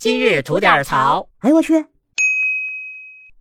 [0.00, 1.28] 今日吐点槽。
[1.40, 1.84] 哎，我去！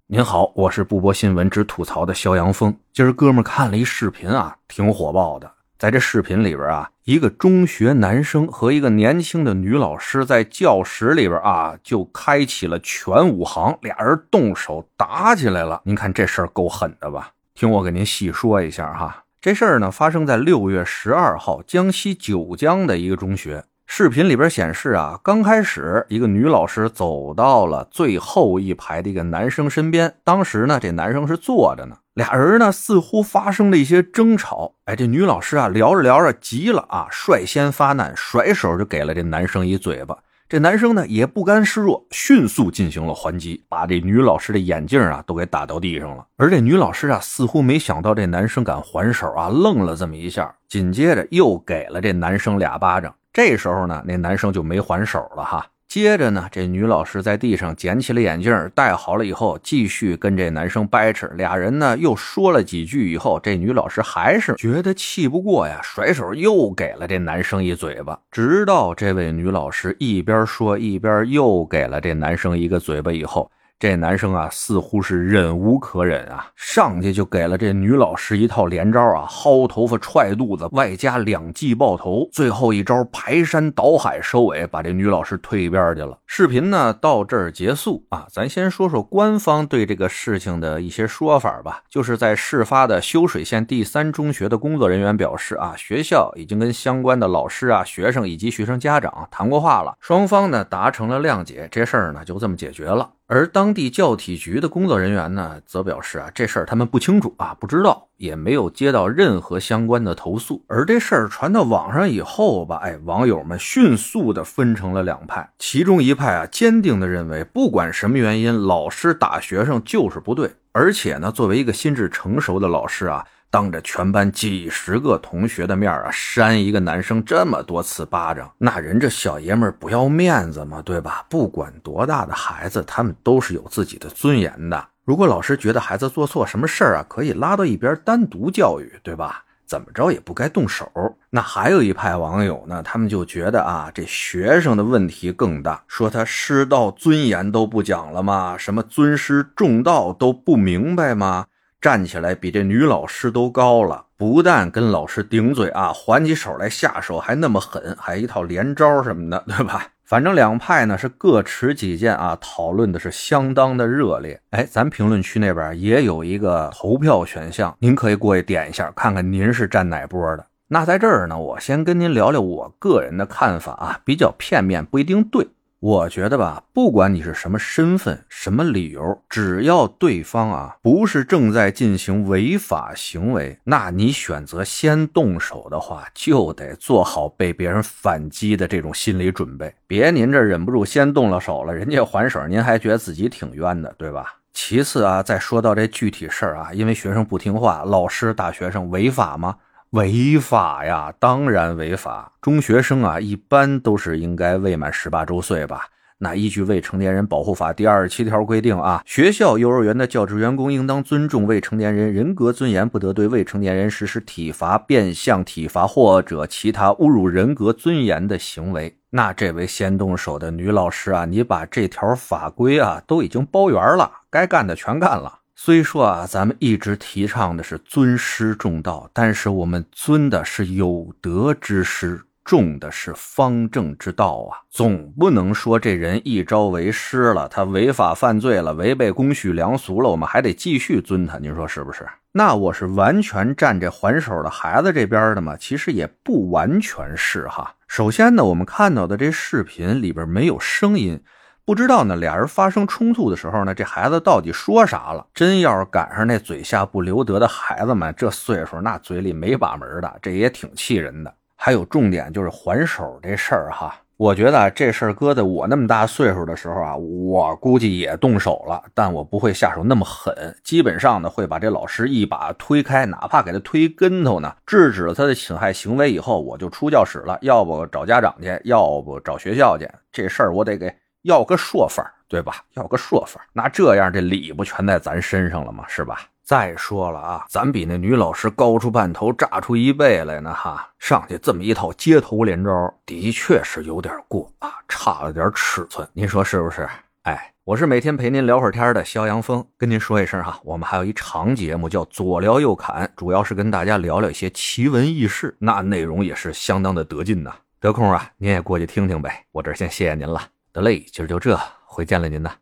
[0.08, 2.78] 您好，我是不播新闻只吐槽的肖阳峰。
[2.92, 5.50] 今儿哥们看了一视频啊，挺火爆的。
[5.78, 15.82] 在这视频里边啊，一个中学男生和一个年轻的女老师在教室里边啊，就开启了全武行，俩人动手打起来了。
[15.86, 17.32] 您看这事儿够狠的吧？
[17.56, 19.24] 听我给您细说一下哈。
[19.40, 23.64] 这事儿呢，发生在六月十二号，江西九江的一个中学。
[23.92, 34.76] 视频里边显示啊，刚开始一个女老师走到了最后一排的一个男生身边，当时呢，这男生是坐着呢，俩人呢似乎发生了一些争吵。
[34.86, 40.16] 哎，这女老师啊聊着聊着急了啊，率先发难，甩手就给了这男生一嘴巴。
[40.48, 46.24] 这男生呢也不甘示弱，迅速进行了还击，把这女老师的眼镜啊都给打到地上了。
[46.38, 53.14] 而这女老师啊似乎没想到这男生敢还手啊，愣了这么一下，紧接着又给了这男生俩巴掌。
[53.32, 55.68] 这时候呢，那男生就没还手了哈。
[55.88, 61.26] 接着呢，这女老师在地上捡起了眼镜，戴好了以后，继续跟这男生掰扯。
[61.36, 68.20] 俩人呢又说了几句以后，这女老师还是觉得气不过呀，甩手又给了这男生一嘴巴。
[68.30, 73.50] 直到这位女老师一边说一边又给了这男生一个嘴巴以后。
[73.80, 86.18] 这男生啊，似乎是忍无可忍啊，上去就给了这女老师一套连招啊，薅头发、踹肚子，外加两记爆头，最后一招排山倒海收尾，把这女老师推一边去了。
[86.28, 91.82] 视频呢到这儿结束啊，咱先说说官方对这个事情的一些说法吧。
[91.90, 103.12] 就是在事发的修水县第三中学的工作人员表示啊，学校已经跟相关的老师啊、学生以及学生家长谈过话了，双方呢达成了谅解，这事儿呢就这么解决了。
[103.32, 110.66] 而当地教体局的工作人员呢，则表示啊，这事儿他们不清楚啊，不知道，也没有接到任何相关的投诉。
[110.66, 123.24] 而这事儿传到网上以后吧，哎，网友们迅速的分成了两派，其中一派啊，坚定的认为，不管什么原因，老师打学生就是不对，而且呢，作为一个心智成熟的老师啊。
[123.52, 130.82] 当着全班几十个同学的面啊，扇一个男生这么多次巴掌，那人这小爷们不要面子吗？
[130.86, 131.26] 对吧？
[131.30, 134.88] 不管多大的孩子，他们都是有自己的尊严的。
[135.04, 139.44] 如果老师觉得孩子做错什么事儿啊，可以拉到一边单独教育，对吧？
[139.66, 140.92] 怎么着也不该动手。
[141.30, 148.56] 那还有一派网友呢，他们就觉得啊，这学生的问题更大，说他师道尊严都不讲了吗？
[148.58, 151.46] 什么尊师重道都不明白吗？
[151.82, 159.88] 站起来比这女老师都高了，不但跟老师顶嘴啊，还起手来下手还那么狠，还一套连招什么的，对吧？
[160.06, 164.42] 反正两派呢是各持己见啊，讨论的是相当的热烈。
[164.50, 170.46] 哎，咱评论区那边也有一个投票选项，您可以过去点一下，看看您是站哪波的。
[170.68, 175.48] 那在这儿呢，我先跟您聊聊我个人的看法啊，比较片面，不一定对。
[175.82, 189.74] 我觉得吧，不管你是什么身份、什么理由，只要对方啊不是正在进行违法行为，那你选择先动手的话，就得做好被别人反击的这种心理准备。
[189.88, 194.36] 别您这忍不住先动了手了，人家还手，您还觉得自己挺冤的，对吧？
[194.52, 199.56] 其次啊，再说到这具体事儿啊，因为学生不听话，老师打学生违法吗？
[199.92, 202.34] 违法呀，当然违法。
[202.42, 205.88] 中学生啊，一般都是应该未满十八周岁吧？
[206.20, 218.96] 那依据《未成年人保护法》第二十七条规定啊，学校、幼儿园的教职员工应当尊重未成年人人格尊严，不得对未成年人实施体罚、变相体罚或者其他侮辱人格尊严的行为。
[219.10, 225.40] 那这位先动手的女老师啊，你把这条法规啊都已经包圆了，该干的全干了。
[225.62, 234.64] 虽说啊，咱们一直提倡的是尊师重道，但是我们尊的是有德之师，重的是方正之道啊。
[234.70, 241.38] 总不能说这人一朝为师了，他违法犯罪了，违背公序良俗了，我们还得继续尊他。
[241.40, 242.08] 您说是不是？
[242.32, 245.58] 那我是完全站这还手的孩子这边的吗？
[245.58, 247.76] 其实也不完全是哈。
[247.86, 251.22] 首先呢，我们看到的这视频里边没有声音。
[251.70, 255.24] 不知道呢，俩人发生冲突的时候呢，这孩子到底说啥了？
[255.36, 261.32] 真要是赶上那嘴下不留德的孩子们，这岁数那嘴里没把门的，这也挺气人的。
[261.56, 270.34] 还有重点就是还手这事儿哈，我觉得这事儿搁在我那么大岁数的时候啊，我估计也动手了，但我不会下手那么狠，
[270.64, 280.92] 基本上呢会把这老师一把推开，哪怕给他推跟头呢，制止了他的侵害行为以后，我就出教室了，要不找家长去，要不找学校去，这事儿我得给。
[281.24, 282.64] 要个说法，对吧？
[282.74, 285.86] 要个说法，那这样这理不全在咱身上了吗？
[285.88, 286.22] 是吧？
[286.44, 290.90] 再说了啊，咱比那女老师高出半头，炸出一倍来呢哈！
[290.98, 296.90] 上去这么一套街头连招，的确是有点过啊，差了点尺寸，您说是不是？
[297.22, 307.54] 哎，我是每天陪您聊会儿天的肖阳峰，跟您说一声哈，我们还有一长节目叫左聊右侃，主要是跟大家聊聊一些奇闻异事，那内容也是相当的得劲呐。
[307.80, 309.46] 得空啊，您也过去听听呗。
[309.52, 312.56] 我这先谢谢您了，得嘞，今儿就这，回见了您呐。